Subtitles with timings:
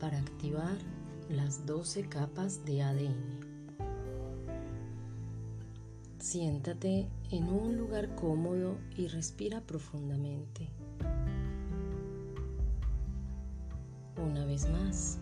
[0.00, 0.76] Para activar
[1.28, 3.38] las 12 capas de ADN.
[6.18, 10.68] Siéntate en un lugar cómodo y respira profundamente.
[14.16, 15.20] Una vez más.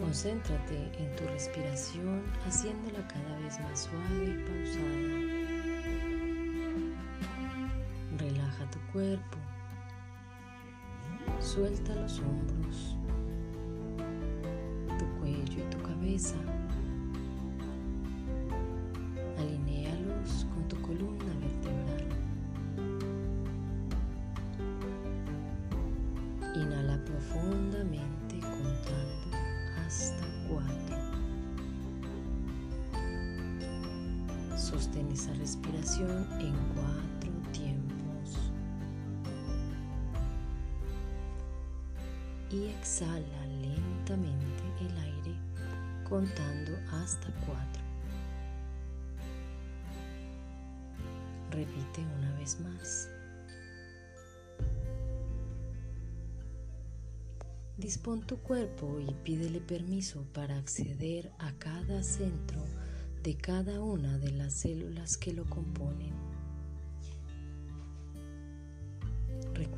[0.00, 5.37] Concéntrate en tu respiración haciéndola cada vez más suave y pausada.
[8.92, 9.38] Cuerpo.
[11.40, 12.96] Suelta los hombros,
[14.98, 16.34] tu cuello y tu cabeza.
[19.38, 22.08] Alinéalos con tu columna vertebral.
[26.54, 29.36] Inhala profundamente contando
[29.86, 30.96] hasta cuatro.
[34.56, 37.17] Sostén esa respiración en cuatro
[42.58, 45.36] Y exhala lentamente el aire
[46.08, 47.82] contando hasta cuatro.
[51.52, 53.08] Repite una vez más.
[57.76, 62.60] Dispón tu cuerpo y pídele permiso para acceder a cada centro
[63.22, 66.27] de cada una de las células que lo componen.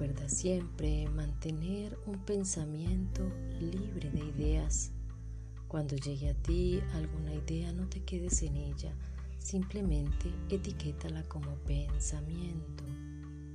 [0.00, 3.22] Recuerda siempre mantener un pensamiento
[3.60, 4.92] libre de ideas.
[5.68, 8.94] Cuando llegue a ti alguna idea no te quedes en ella,
[9.36, 12.82] simplemente etiquétala como pensamiento.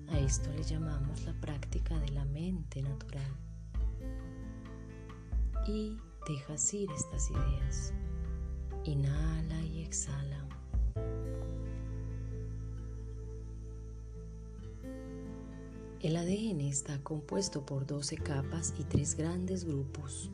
[0.09, 3.35] A esto le llamamos la práctica de la mente natural
[5.67, 7.91] y dejas ir estas ideas.
[8.83, 10.47] Inhala y exhala.
[16.05, 20.30] El ADN está compuesto por 12 capas y tres grandes grupos.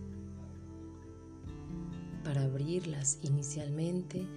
[2.25, 4.27] Para abrirlas inicialmente,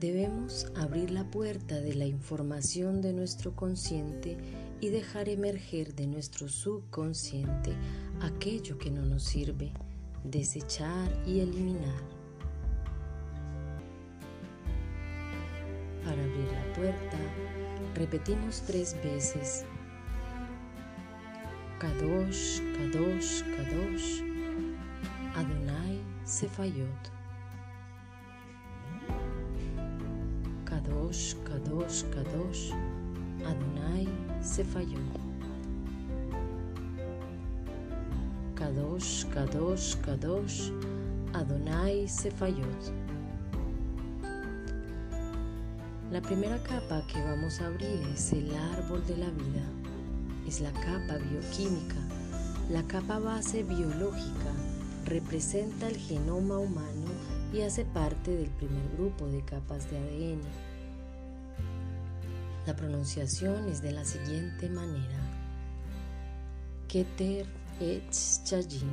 [0.00, 4.38] debemos abrir la puerta de la información de nuestro consciente
[4.80, 7.74] y dejar emerger de nuestro subconsciente
[8.22, 9.74] aquello que no nos sirve
[10.24, 12.02] desechar y eliminar.
[16.02, 17.18] Para abrir la puerta,
[17.94, 19.66] repetimos tres veces.
[21.78, 24.20] Kadosh, Kadosh, Kadosh,
[25.38, 27.04] Adonai Sefayot.
[30.64, 32.74] Kadosh, Kadosh, Kadosh,
[33.46, 34.08] Adonai
[34.42, 35.14] Sefayot.
[38.56, 40.58] Kadosh, Kadosh, Kadosh,
[41.32, 42.90] Adonai Sefayot.
[46.10, 49.77] La primera capa que vamos a abrir es el árbol de la vida.
[50.48, 51.96] Es la capa bioquímica.
[52.70, 54.50] La capa base biológica
[55.04, 57.04] representa el genoma humano
[57.52, 60.40] y hace parte del primer grupo de capas de ADN.
[62.66, 65.20] La pronunciación es de la siguiente manera.
[66.88, 67.44] Keter
[67.78, 68.88] Etz Chajin.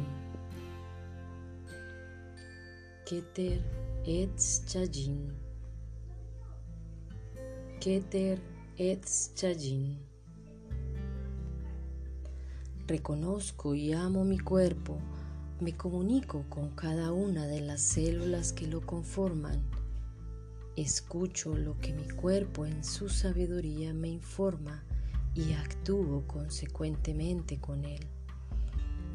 [3.06, 3.62] Keter
[4.06, 5.32] Etz Chajin.
[7.80, 8.42] Keter
[8.78, 10.15] Etz Chajin.
[12.88, 14.98] Reconozco y amo mi cuerpo,
[15.60, 19.62] me comunico con cada una de las células que lo conforman.
[20.76, 24.84] Escucho lo que mi cuerpo en su sabiduría me informa
[25.34, 28.06] y actúo consecuentemente con él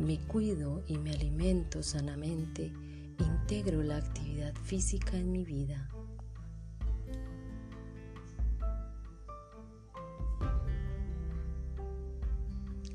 [0.00, 2.72] me cuido y me alimento sanamente,
[3.18, 5.90] integro la actividad física en mi vida.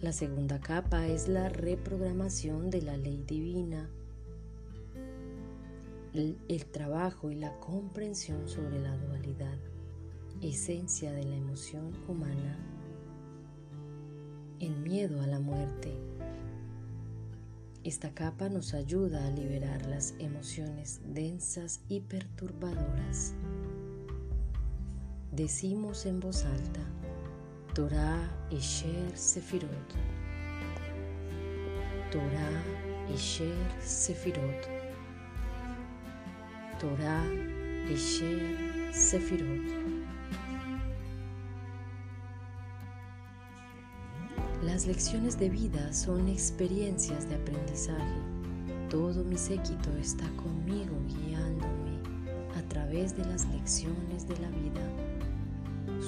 [0.06, 3.90] La segunda capa es la reprogramación de la ley divina,
[6.14, 9.58] el, trabajo y la comprensión sobre la dualidad,
[10.44, 12.56] esencia de la emoción humana,
[14.60, 15.98] el miedo a la muerte,
[17.84, 23.34] esta capa nos ayuda a liberar las emociones densas y perturbadoras.
[25.32, 26.82] Decimos en voz alta,
[27.76, 29.68] Torah Esher Sefirot.
[32.10, 32.64] Torah
[33.14, 34.70] Esher Sefirot.
[36.80, 37.26] Torah
[37.92, 39.60] Esher Sefirot.
[44.64, 48.22] Las lecciones de vida son experiencias de aprendizaje.
[48.90, 52.00] Todo mi séquito está conmigo guiándome
[52.58, 55.15] a través de las lecciones de la vida.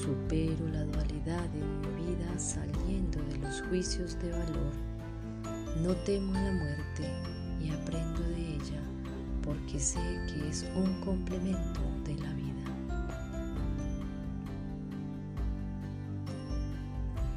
[0.08, 4.72] Supero la dualidad en mi vida saliendo de los juicios de valor.
[5.84, 7.12] No temo la muerte
[7.60, 8.82] y aprendo de ella
[9.44, 12.46] porque sé que es un complemento de la vida.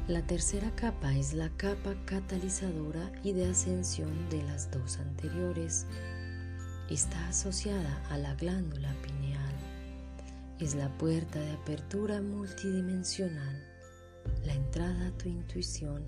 [0.07, 5.87] La tercera capa es la capa catalizadora y de ascensión de las dos anteriores.
[6.89, 9.60] Está asociada a la glándula pineal.
[10.61, 13.67] Es la puerta de apertura multidimensional,
[14.45, 16.05] la entrada a tu intuición.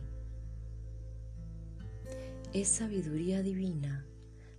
[2.54, 4.06] Es sabiduría divina.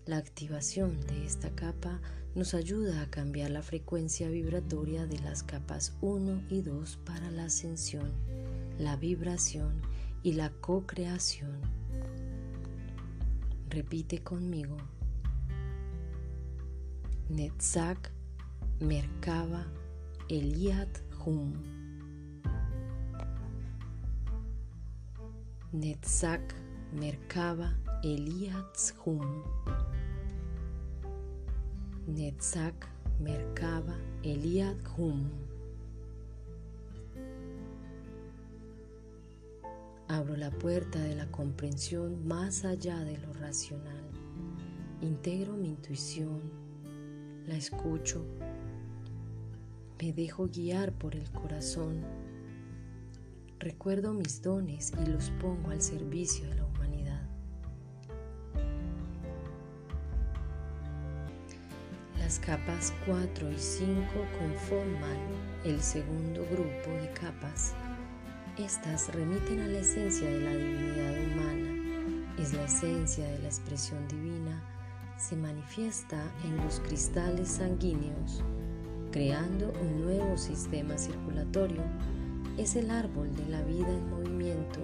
[0.05, 2.01] La activación de esta capa
[2.35, 7.45] nos ayuda a cambiar la frecuencia vibratoria de las capas 1 y 2 para la
[7.45, 8.13] ascensión
[8.79, 9.81] la vibración
[10.25, 11.61] y la co-creación.
[13.71, 14.77] Repite conmigo.
[17.29, 18.11] Netzach
[18.81, 19.65] Merkaba
[20.29, 21.53] Eliat Hum.
[25.73, 26.55] Netzach
[26.95, 29.43] Merkaba Eliat Hum.
[32.09, 32.89] Netzach
[33.21, 35.29] Merkaba Eliat Hum.
[40.09, 44.05] Abro la puerta de la comprensión más allá de lo racional.
[45.03, 46.41] Integro mi intuición,
[47.47, 48.25] la escucho,
[50.01, 52.03] me dejo guiar por el corazón.
[53.59, 57.29] Recuerdo mis dones y los pongo al servicio de la humanidad.
[62.19, 63.93] Las capas 4 y 5
[64.39, 65.19] conforman
[65.65, 67.75] el segundo grupo de capas
[68.57, 72.35] estas remiten a la esencia de la divinidad humana.
[72.39, 74.63] Es la esencia de la expresión divina.
[75.19, 78.45] Se manifiesta en los cristales sanguíneos,
[79.15, 81.83] creando un nuevo sistema circulatorio.
[82.59, 84.81] Es el árbol de la vida en movimiento.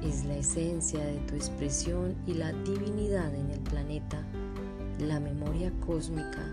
[0.00, 4.22] Es la esencia de tu expresión y la divinidad en el planeta.
[5.00, 6.46] La memoria cósmica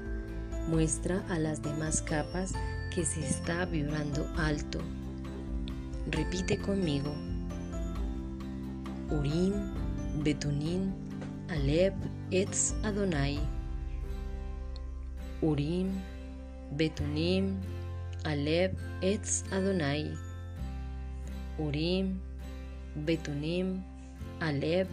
[0.67, 2.53] muestra a las demás capas
[2.95, 4.79] que se está vibrando alto
[6.09, 7.13] Repite conmigo.
[9.11, 9.53] Urim,
[10.23, 10.91] Betunim,
[11.49, 11.93] Aleb,
[12.31, 13.39] Etz Adonai.
[15.43, 15.91] Urim,
[16.71, 17.57] Betunim,
[18.23, 20.13] Aleb, Etz Adonai.
[21.57, 22.19] Urim,
[22.95, 23.83] Betunim,
[24.39, 24.87] Aleb,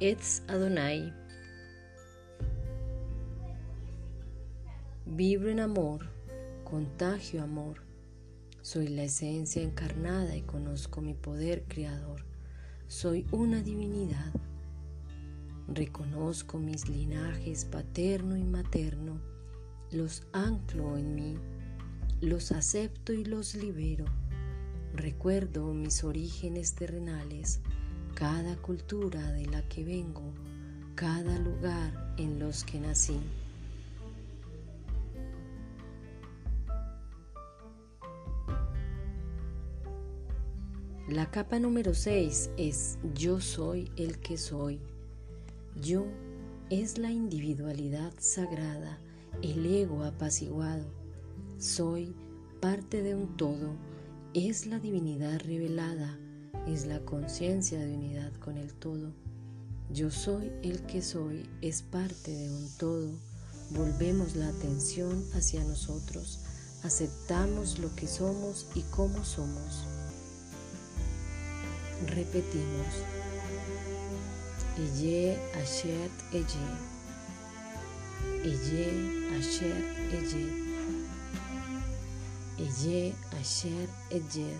[0.00, 1.12] Etz Adonai.
[5.06, 6.08] Vibro en amor,
[6.64, 7.84] contagio amor
[8.64, 12.24] soy la esencia encarnada y conozco mi poder creador.
[12.88, 14.32] Soy una divinidad.
[15.68, 19.20] Reconozco mis linajes paterno y materno.
[19.94, 21.36] Los anclo en mí.
[22.20, 24.06] Los acepto y los libero.
[24.92, 27.60] Recuerdo mis orígenes terrenales,
[28.16, 30.34] cada cultura de la que vengo,
[30.96, 33.20] cada lugar en los que nací.
[41.08, 44.80] La capa número 6 es yo soy el que soy.
[45.80, 46.04] Yo
[46.68, 48.98] es la individualidad sagrada,
[49.42, 50.84] el ego apaciguado.
[51.58, 52.14] Soy
[52.60, 53.76] parte de un todo,
[54.34, 56.18] es la divinidad revelada,
[56.66, 59.12] es la conciencia de unidad con el todo.
[59.90, 63.10] Yo soy el que soy, es parte de un todo.
[63.70, 66.40] Volvemos la atención hacia nosotros,
[66.82, 69.84] aceptamos lo que somos y cómo somos.
[72.06, 72.86] Repetimos.
[74.76, 76.93] Eye Asher Eye.
[78.44, 80.64] Eye Asher Eye.
[82.58, 84.56] Eye Asher Eye.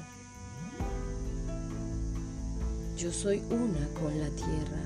[2.96, 4.82] Yo soy una con la tierra.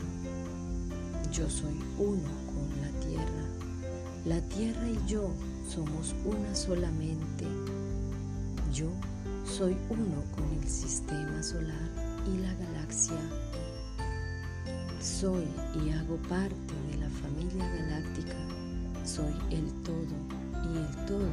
[1.31, 3.45] Yo soy uno con la tierra.
[4.25, 5.31] La tierra y yo
[5.69, 7.45] somos una solamente.
[8.73, 8.89] Yo
[9.45, 11.91] soy uno con el sistema solar
[12.27, 13.21] y la galaxia.
[15.01, 18.48] Soy y hago parte de la familia galáctica.
[19.19, 20.15] Soy el todo
[20.73, 21.29] y el todo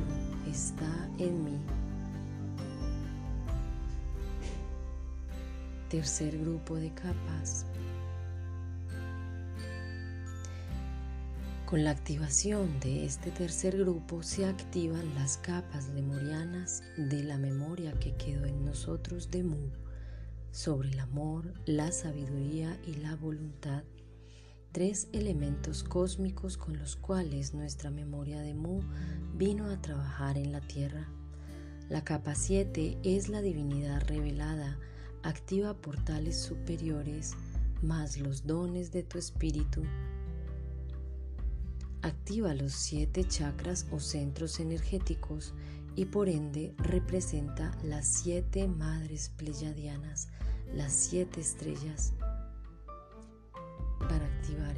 [0.49, 1.59] está en mí.
[5.89, 7.67] Tercer grupo de capas.
[11.67, 17.91] Con la activación de este tercer grupo se activan las capas lemurianas de la memoria
[17.99, 19.69] que quedó en nosotros de Mu
[20.51, 23.83] sobre el amor, la sabiduría y la voluntad,
[24.75, 28.82] tres elementos cósmicos con los cuales nuestra memoria de Mu
[29.34, 31.08] vino a trabajar en la Tierra.
[31.88, 34.77] La capa 7 es la divinidad revelada,
[35.24, 37.36] activa portales superiores,
[37.84, 39.82] más los dones de tu espíritu.
[42.01, 45.53] Activa los siete chakras o centros energéticos
[45.96, 50.27] y por ende representa las siete madres pleyadianas,
[50.74, 52.12] las siete estrellas.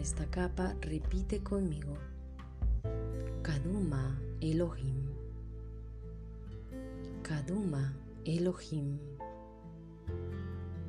[0.07, 1.97] Esta capa, repite conmigo.
[3.43, 5.03] Kaduma Elohim.
[7.21, 8.99] Kaduma Elohim.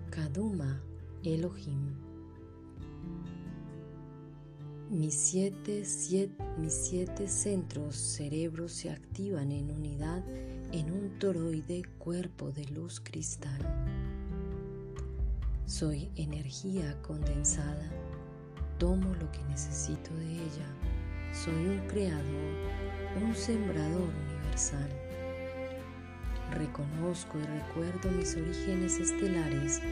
[0.09, 0.81] Kaduma
[1.25, 1.97] Elohim.
[4.89, 5.83] Mis siete,
[6.57, 10.23] mis siete centros cerebros se activan en unidad
[10.71, 13.59] en un toroide cuerpo de luz cristal.
[15.67, 18.08] Soy energía condensada.
[18.79, 20.67] Tomo lo que necesito de ella.
[21.33, 22.23] Soy un creador,
[23.21, 24.89] un sembrador universal.
[26.53, 29.83] Reconozco y recuerdo mis orígenes estelares,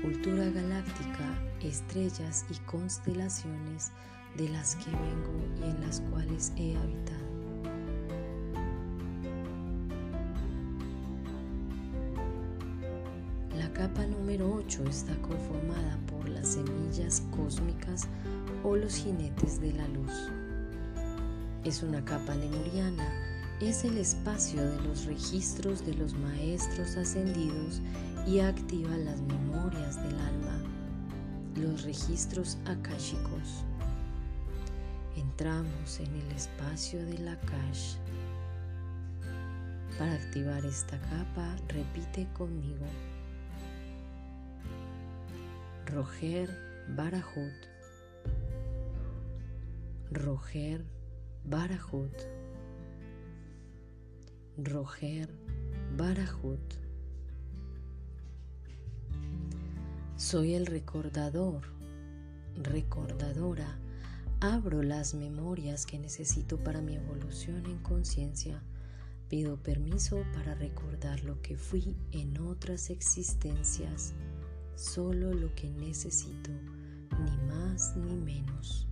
[0.00, 3.90] cultura galáctica, estrellas y constelaciones
[4.36, 7.35] de las que vengo y en las cuales he habitado.
[14.66, 18.08] 8 está conformada por las semillas cósmicas
[18.64, 20.12] o los jinetes de la luz.
[21.64, 23.08] Es una capa lemuriana,
[23.60, 27.80] es el espacio de los registros de los maestros ascendidos
[28.26, 30.62] y activa las memorias del alma,
[31.56, 33.64] los registros akáshicos
[35.16, 37.98] entramos en el espacio de la cache.
[39.98, 42.86] Para activar esta capa, repite conmigo.
[45.86, 46.50] Roger
[46.96, 47.52] Barahut.
[50.10, 50.84] Roger
[51.44, 52.12] Barahut.
[54.58, 55.28] Roger
[55.96, 56.74] Barahut.
[60.16, 61.62] Soy el recordador,
[62.56, 63.78] recordadora
[64.40, 68.62] Abro las memorias que necesito para mi evolución en conciencia.
[69.30, 74.14] Pido permiso para recordar lo que fui en otras existencias,
[74.76, 76.50] solo lo que necesito,
[77.24, 78.86] ni más ni menos.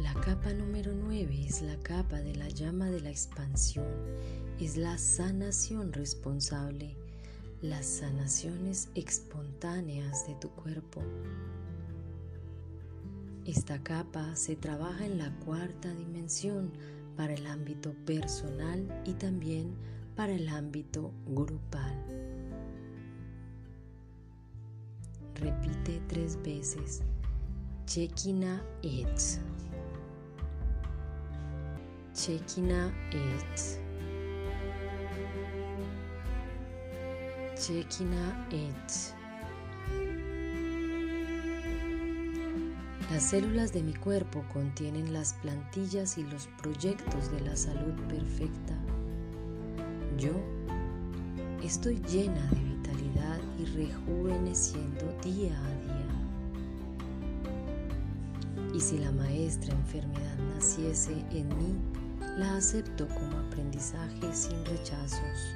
[0.00, 3.86] La capa número 9 es la capa de la llama de la expansión,
[4.60, 6.96] es la sanación responsable
[7.62, 11.02] las sanaciones espontáneas de tu cuerpo.
[13.44, 16.70] Esta capa se trabaja en la cuarta dimensión
[17.16, 19.74] para el ámbito personal y también
[20.18, 21.94] para el ámbito grupal.
[25.36, 27.04] Repite tres veces.
[27.86, 29.40] Chekina et.
[32.14, 33.60] Chekina et.
[43.12, 48.77] Las células de mi cuerpo contienen las plantillas y los proyectos de la salud perfecta.
[50.18, 50.32] Yo
[51.62, 56.08] estoy llena de vitalidad y rejuveneciendo día a día.
[58.74, 61.76] Y si la maestra enfermedad naciese en mí,
[62.36, 65.54] la acepto como aprendizaje sin rechazos.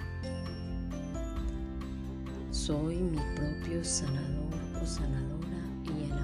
[2.52, 6.21] Soy mi propio sanador o sanadora y en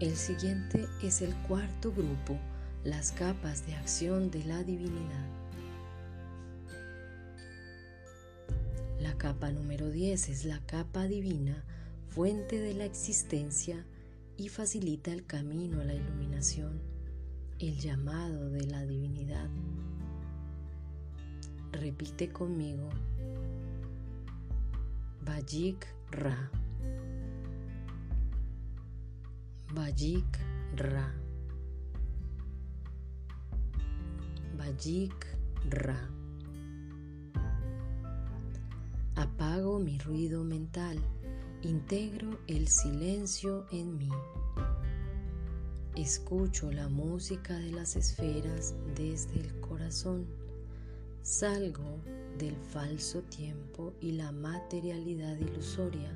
[0.00, 2.38] El siguiente es el cuarto grupo,
[2.84, 5.26] las capas de acción de la divinidad.
[9.00, 11.64] La capa número 10 es la capa divina,
[12.10, 13.84] fuente de la existencia,
[14.36, 16.80] y facilita el camino a la iluminación,
[17.58, 19.50] el llamado de la divinidad.
[21.72, 22.88] Repite conmigo.
[25.24, 26.52] Bajik Ra.
[29.78, 30.38] Bajik
[30.74, 31.14] Ra.
[34.58, 35.26] Bajik
[35.70, 36.10] Ra.
[39.14, 40.98] Apago mi ruido mental
[41.62, 44.10] Integro el silencio en mí.
[45.94, 50.26] Escucho la música de las esferas desde el corazón.
[51.22, 52.02] Salgo
[52.36, 56.12] del falso tiempo y la materialidad ilusoria.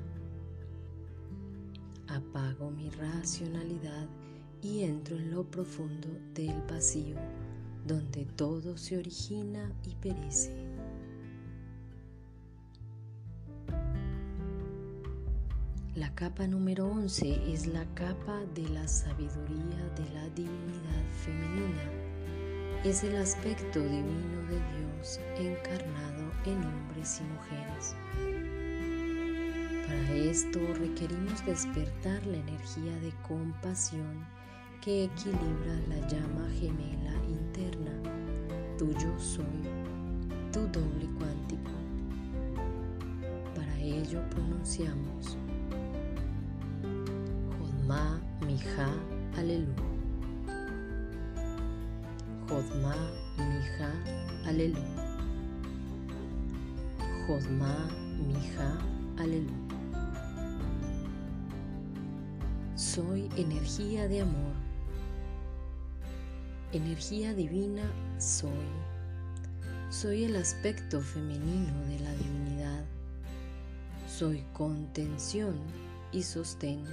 [2.13, 4.07] Apago mi racionalidad
[4.61, 7.17] y entro en lo profundo del vacío,
[7.87, 10.53] donde todo se origina y perece.
[15.95, 21.83] La capa número 11 es la capa de la sabiduría de la divinidad femenina.
[22.83, 27.95] Es el aspecto divino de Dios encarnado en hombres y mujeres.
[29.85, 34.25] Para esto requerimos despertar la energía de compasión
[34.81, 37.91] que equilibra la llama gemela interna,
[38.77, 39.45] tu yo soy,
[40.51, 41.71] tu doble cuántico.
[43.55, 45.37] Para ello pronunciamos
[47.59, 48.87] Jodma Mija
[49.37, 49.73] Alelu.
[52.47, 52.95] Jodma
[53.37, 53.91] Mija
[54.45, 54.81] Alelu.
[57.27, 57.89] Jodma
[58.27, 58.77] Mija
[59.17, 59.62] Alelu.
[62.93, 64.53] Soy energía de amor
[66.73, 67.83] energía divina
[68.19, 68.51] soy.
[69.89, 72.85] Soy el aspecto femenino de la divinidad.
[74.07, 75.55] Soy contención
[76.11, 76.83] y sostén,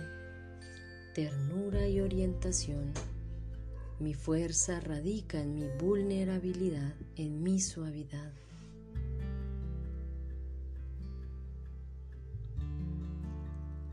[1.14, 2.92] ternura y orientación.
[3.98, 8.32] Mi fuerza radica en mi vulnerabilidad, en mi suavidad.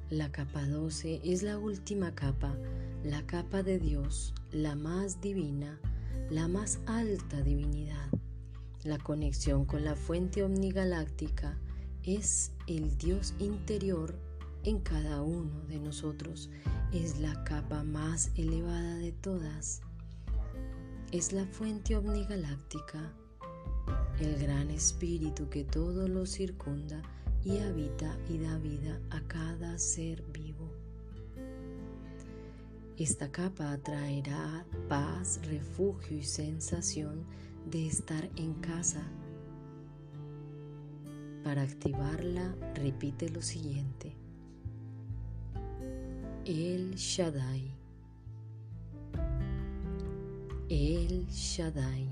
[0.09, 2.55] La capa 12 es la última capa,
[3.03, 5.81] la capa de Dios, la más divina,
[6.29, 8.07] la más alta divinidad.
[8.85, 11.57] La conexión con la fuente omnigaláctica
[12.03, 14.17] es el Dios interior
[14.63, 16.49] en cada uno de nosotros.
[16.93, 19.81] Es la capa más elevada de todas.
[21.11, 23.11] Es la fuente omnigaláctica,
[24.21, 27.01] el gran espíritu que todo lo circunda
[27.47, 30.69] y habita y da vida a cada ser vivo.
[32.97, 37.23] Esta capa atraerá paz, refugio y sensación
[37.71, 39.01] de estar en casa.
[41.45, 44.13] Para activarla, repite lo siguiente.
[46.43, 47.71] El Shaddai.
[50.67, 52.09] El Shaddai.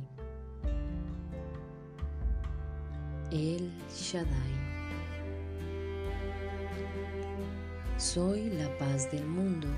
[3.31, 4.74] El Shaddai.
[7.97, 9.69] Soy la paz del mundo,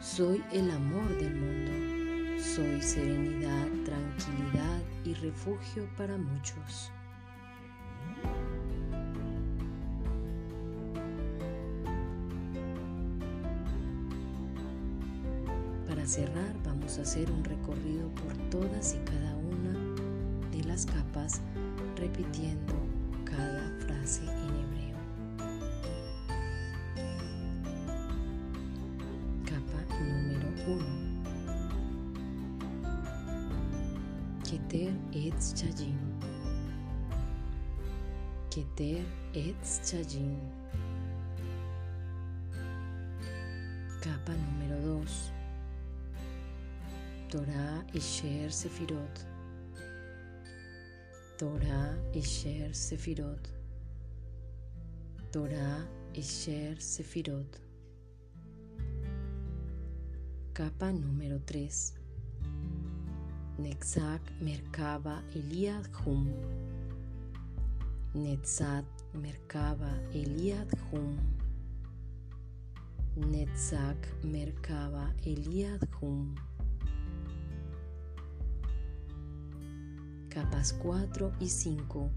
[0.00, 6.90] soy el amor del mundo, soy serenidad, tranquilidad y refugio para muchos.
[15.86, 19.78] Para cerrar vamos a hacer un recorrido por todas y cada una
[20.50, 21.42] de las capas
[21.98, 22.72] repitiendo
[23.26, 24.71] cada frase en
[30.62, 30.78] hebreo.
[34.44, 35.98] Keter Etz Chayim.
[38.50, 40.38] Keter Etz Chayim.
[44.00, 45.32] Capa número 2.
[47.30, 49.26] Torah Isher Sefirot.
[51.38, 53.48] Torah Isher Sefirot.
[55.32, 57.71] Torah Isher Sefirot.
[60.54, 61.94] Capa número 3.
[63.56, 66.28] Netzak Merkaba Eliad Hum.
[68.12, 68.84] Netzat
[69.14, 71.16] Merkaba Eliad Hum.
[73.16, 76.34] Netzak Merkaba Eliad Hum.
[80.28, 82.10] Capas 4 y 5.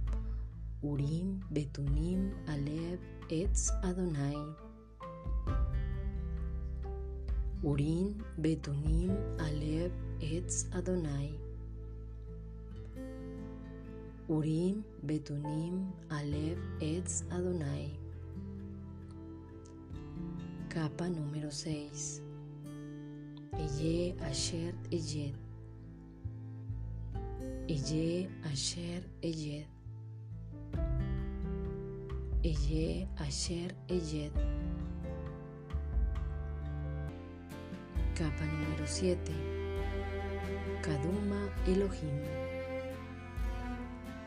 [0.81, 4.64] Urim, Betunim, Aleb, Etz Adonai.
[7.65, 9.09] Urim, Betunim,
[9.41, 11.33] Aleb, Etz Adonai.
[14.29, 17.89] Urim, Betunim, Aleb, Etz Adonai.
[20.69, 22.21] Capa número 6.
[23.57, 25.33] Eye Asher Eyed.
[27.67, 29.65] Eye Asher Eyed.
[32.45, 34.74] Eye Asher Eyed.
[38.15, 39.19] Capa número 7.
[40.81, 42.21] Kaduma Elohim.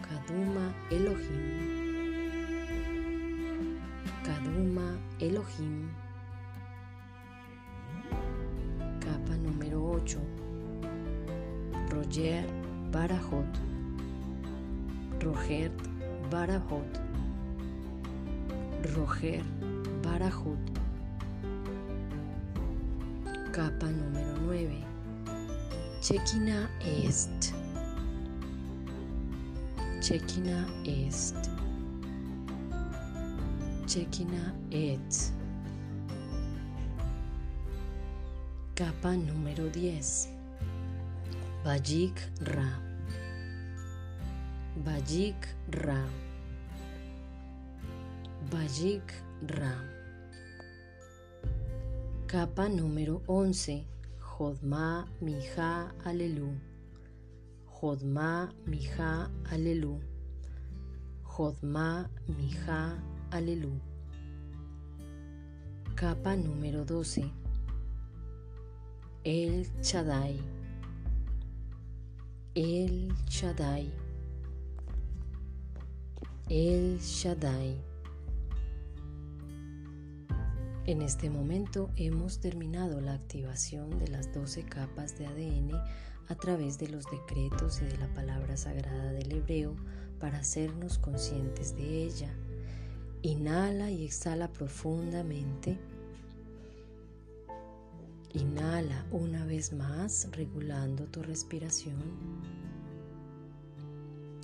[0.03, 1.47] Kaduma Elohim.
[4.23, 5.89] Kaduma Elohim.
[9.01, 10.21] Capa número 8.
[11.91, 12.45] Roger
[12.93, 13.53] Barajot.
[15.25, 15.73] Roger
[16.31, 16.93] Barajot.
[18.95, 19.43] Roger
[20.03, 20.78] Barajot.
[23.59, 24.71] Capa número 9.
[26.01, 27.53] Chekina Est.
[30.01, 31.51] Chekina Est.
[33.89, 35.35] Chekina Est.
[38.77, 40.29] Capa número 10.
[41.65, 42.15] Bajik
[42.47, 42.79] Ra.
[44.85, 46.07] Bajik Ra.
[48.53, 49.03] Bajik
[49.51, 49.98] Ra.
[52.29, 53.87] Capa número 11.
[54.21, 56.53] Jodma Mija Alelu.
[57.67, 59.99] Jodma Mija Alelu.
[61.25, 63.81] Jodma Mija Alelu.
[65.97, 67.33] Capa número 12.
[69.25, 70.39] El Shaddai.
[72.55, 73.91] El Shaddai.
[76.51, 77.98] El Shaddai.
[80.89, 85.73] En este momento hemos terminado la activación de las 12 capas de ADN
[86.29, 89.77] a través de los decretos y de la palabra sagrada del hebreo
[90.19, 92.33] para hacernos conscientes de ella.
[93.21, 95.77] Inhala y exhala profundamente.
[98.33, 102.03] Inhala una vez más regulando tu respiración.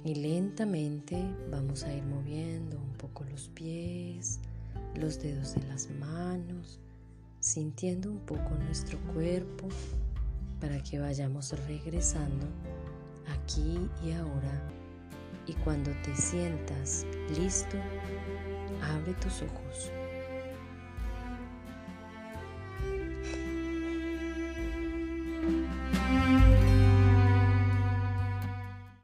[0.05, 4.41] Y lentamente vamos a ir moviendo un poco los pies,
[4.97, 6.81] los dedos de las manos,
[7.41, 9.69] sintiendo un poco nuestro cuerpo
[10.61, 12.47] para que vayamos regresando
[13.29, 14.71] aquí y ahora.
[15.47, 17.05] Y cuando te sientas
[17.37, 17.77] listo,
[18.83, 19.91] abre tus ojos.